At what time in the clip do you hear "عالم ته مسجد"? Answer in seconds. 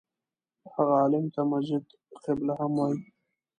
1.01-1.83